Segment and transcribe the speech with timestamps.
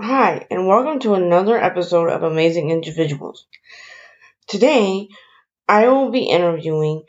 [0.00, 3.46] Hi, and welcome to another episode of Amazing Individuals.
[4.46, 5.08] Today,
[5.68, 7.04] I will be interviewing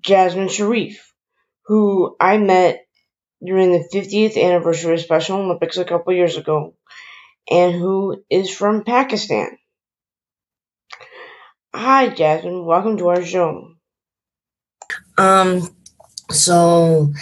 [0.00, 1.12] Jasmine Sharif,
[1.66, 2.86] who I met
[3.44, 6.74] during the 50th anniversary Special Olympics a couple years ago,
[7.50, 9.58] and who is from Pakistan.
[11.74, 12.64] Hi, Jasmine.
[12.64, 13.72] Welcome to our show.
[15.16, 15.62] Um,
[16.30, 17.12] so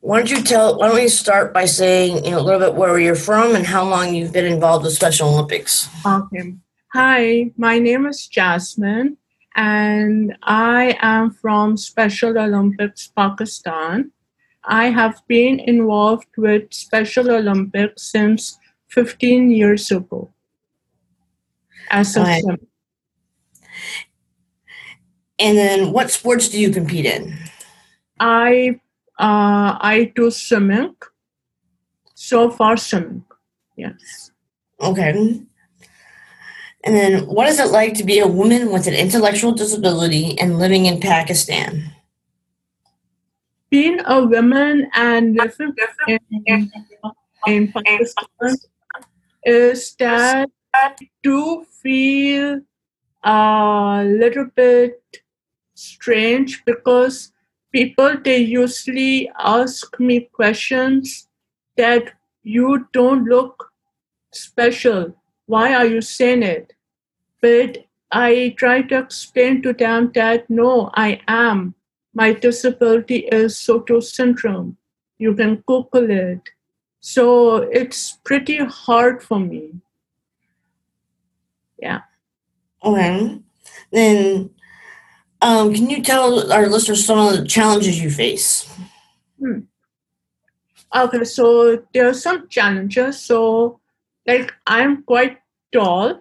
[0.00, 0.78] why don't you tell?
[0.78, 3.66] Why don't you start by saying you know a little bit where you're from and
[3.66, 5.88] how long you've been involved with Special Olympics?
[6.06, 6.54] Okay.
[6.92, 9.16] Hi, my name is Jasmine,
[9.56, 14.10] and I am from Special Olympics Pakistan.
[14.64, 18.58] I have been involved with Special Olympics since
[18.88, 20.30] 15 years ago.
[21.90, 22.44] As a Right.
[25.38, 27.38] And then, what sports do you compete in?
[28.18, 28.80] I
[29.20, 30.96] uh, I do swimming.
[32.14, 33.24] So far, swimming.
[33.76, 34.32] Yes.
[34.80, 35.10] Okay.
[36.82, 40.58] And then, what is it like to be a woman with an intellectual disability and
[40.58, 41.92] living in Pakistan?
[43.68, 45.74] Being a woman and living
[46.46, 46.72] in,
[47.46, 48.56] in Pakistan
[49.44, 52.62] is that I do feel
[53.22, 55.02] a little bit
[55.74, 57.32] strange because
[57.72, 61.28] people they usually ask me questions
[61.76, 63.70] that you don't look
[64.32, 65.14] special.
[65.46, 66.72] Why are you saying it?
[67.40, 71.74] But I try to explain to them that no, I am.
[72.12, 74.76] My disability is Sotos syndrome.
[75.18, 76.40] You can Google it.
[77.00, 79.80] So it's pretty hard for me.
[81.78, 82.00] Yeah.
[82.84, 83.40] Okay.
[83.92, 84.50] Then,
[85.42, 88.68] um, can you tell our listeners some of the challenges you face?
[90.94, 93.20] Okay, so there are some challenges.
[93.22, 93.80] So,
[94.26, 95.38] like, I'm quite
[95.72, 96.20] tall.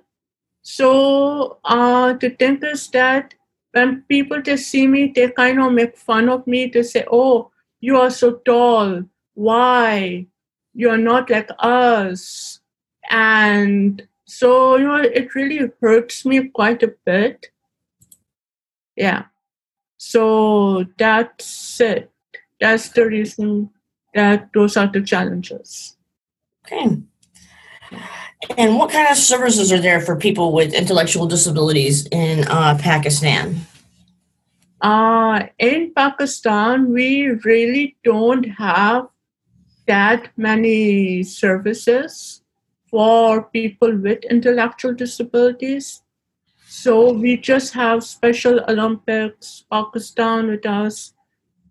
[0.61, 3.33] So, uh, the thing is that
[3.71, 6.67] when people just see me, they kind of make fun of me.
[6.67, 7.51] They say, "Oh,
[7.81, 9.03] you are so tall.
[9.33, 10.27] Why?
[10.73, 12.59] You're not like us."
[13.09, 17.49] And so, you know, it really hurts me quite a bit.
[18.99, 19.23] Yeah.
[19.97, 22.11] So that's it.
[22.59, 23.69] That's the reason
[24.13, 25.95] that those are the challenges.
[26.65, 26.97] Okay.
[28.57, 33.55] And what kind of services are there for people with intellectual disabilities in uh, Pakistan?
[34.81, 39.07] Uh, in Pakistan, we really don't have
[39.87, 42.41] that many services
[42.89, 46.03] for people with intellectual disabilities.
[46.81, 51.13] So we just have Special Olympics Pakistan with us.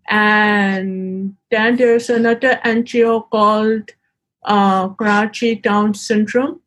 [0.07, 3.89] And then there's another NGO called
[4.43, 6.61] uh, Karachi Down Syndrome.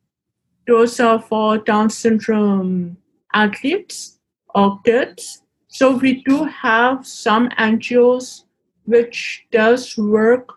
[0.67, 2.97] Those are for Down syndrome
[3.33, 4.19] athletes
[4.57, 5.45] or kids.
[5.69, 8.43] So we do have some NGOs
[8.87, 10.49] which does work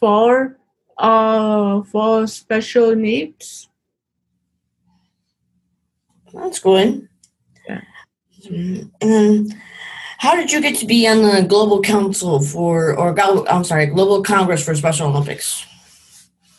[0.00, 0.56] for
[0.96, 3.68] uh, for special needs.
[6.32, 7.08] That's good.
[8.40, 8.50] Yeah.
[8.50, 9.54] Mm, And
[10.18, 13.18] how did you get to be on the Global Council for, or
[13.48, 15.64] I'm sorry, Global Congress for Special Olympics?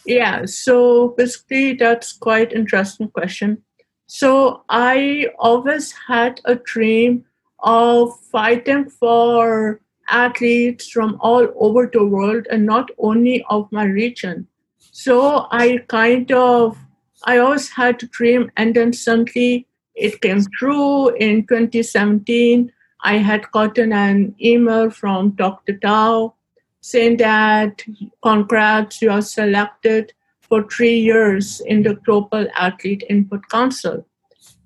[0.05, 3.63] Yeah, so basically that's quite interesting question.
[4.07, 7.25] So I always had a dream
[7.59, 14.47] of fighting for athletes from all over the world and not only of my region.
[14.91, 16.77] So I kind of
[17.25, 19.67] I always had a dream and then suddenly
[19.99, 22.71] it came true in 2017.
[23.03, 25.77] I had gotten an email from Dr.
[25.77, 26.35] Tao
[26.81, 27.83] saying that
[28.23, 34.05] congrats, you are selected for three years in the Global Athlete Input Council.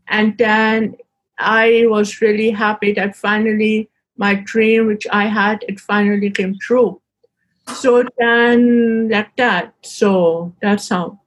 [0.07, 0.95] And then
[1.39, 7.01] I was really happy that finally my dream, which I had, it finally came true.
[7.75, 9.73] So then, like that.
[9.81, 11.19] So that's how,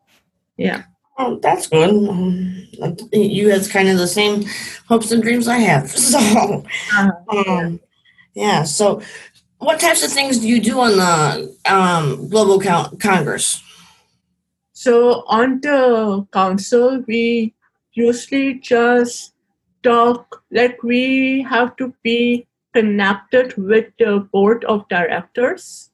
[0.56, 0.84] yeah.
[1.18, 1.90] Oh, that's good.
[2.08, 2.68] Um,
[3.12, 4.44] you have kind of the same
[4.88, 5.90] hopes and dreams I have.
[5.96, 6.64] So,
[6.94, 7.80] Uh, um,
[8.34, 8.64] yeah.
[8.64, 9.00] So,
[9.58, 13.62] what types of things do you do on the um, Global Con- Congress?
[14.72, 17.54] So on the council, we
[17.94, 19.32] usually just
[19.82, 25.90] talk like we have to be connected with the board of directors.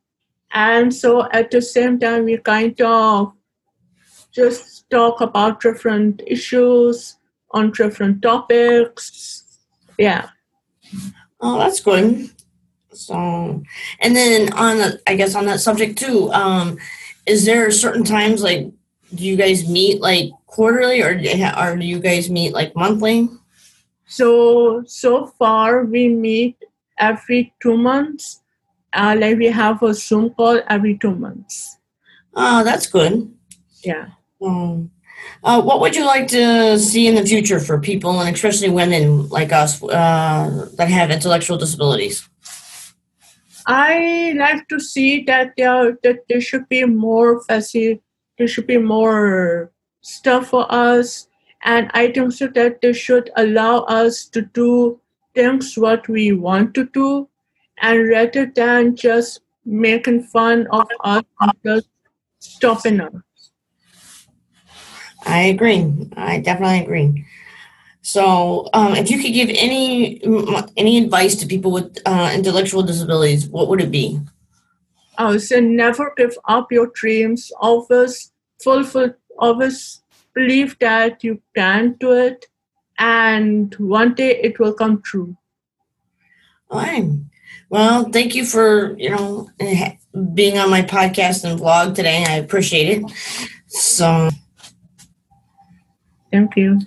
[0.53, 3.33] And so at the same time, we kind of
[4.32, 7.17] just talk about different issues
[7.50, 9.44] on different topics.
[9.99, 10.29] Yeah.
[11.40, 12.31] Oh, that's good.
[12.93, 13.62] So,
[14.00, 16.79] and then on, the, I guess on that subject too, um,
[17.26, 18.70] is there certain times like
[19.14, 21.12] do you guys meet like quarterly, or
[21.58, 23.29] or do you guys meet like monthly?
[24.06, 26.56] So so far we meet
[26.99, 28.40] every two months.
[28.93, 31.79] Uh, like we have a Zoom call every two months.
[32.34, 33.32] Oh, that's good.
[33.82, 34.08] Yeah.
[34.43, 34.91] Um,
[35.44, 39.29] uh, what would you like to see in the future for people, and especially women
[39.29, 42.29] like us uh, that have intellectual disabilities?
[43.67, 48.00] I like to see that there that there should be more facility,
[48.39, 51.29] there should be more stuff for us,
[51.62, 55.00] and I think so that they should allow us to do
[55.35, 57.29] things what we want to do,
[57.81, 61.23] and rather than just making fun of us
[61.65, 61.89] just
[62.41, 63.12] stopping us.
[65.25, 66.11] I agree.
[66.17, 67.25] I definitely agree.
[68.03, 70.21] So, um, if you could give any
[70.77, 74.21] any advice to people with uh, intellectual disabilities, what would it be?
[75.17, 77.53] I would say never give up your dreams.
[77.61, 79.15] Always fulfill.
[79.39, 80.03] Always
[80.35, 82.47] believe that you can do it,
[82.99, 85.37] and one day it will come true.
[86.71, 87.09] All right.
[87.71, 89.49] Well, thank you for you know
[90.35, 92.25] being on my podcast and vlog today.
[92.29, 93.05] I appreciate it.
[93.69, 94.29] So.
[96.32, 96.81] Thank you.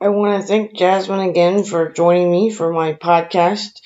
[0.00, 3.78] I want to thank Jasmine again for joining me for my podcast.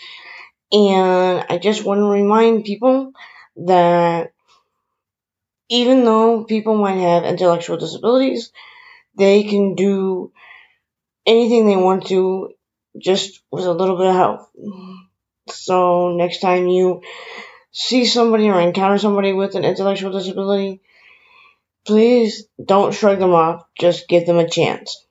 [0.72, 3.12] And I just want to remind people
[3.56, 4.32] that
[5.70, 8.52] even though people might have intellectual disabilities,
[9.16, 10.32] they can do
[11.26, 12.50] anything they want to
[12.98, 14.50] just with a little bit of help.
[15.48, 17.02] So next time you
[17.72, 20.80] see somebody or encounter somebody with an intellectual disability,
[21.86, 25.06] please don't shrug them off, just give them a chance.